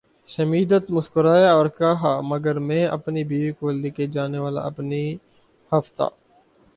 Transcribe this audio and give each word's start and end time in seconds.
Schmidt 0.29 0.89
مسکرایا 0.91 1.51
اور 1.53 1.65
کہا 1.77 2.13
مگر 2.23 2.59
میں 2.59 2.85
اپنی 2.87 3.23
بیوی 3.23 3.51
کو 3.51 3.71
لکھے 3.73 4.07
جانے 4.07 4.39
والے 4.39 4.59
اپنے 4.61 5.01
ہفتہ 5.71 6.09